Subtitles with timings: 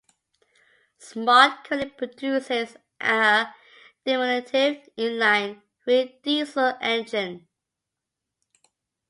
[0.97, 3.53] Smart currently produces a
[4.03, 7.47] diminutive inline-three diesel engine.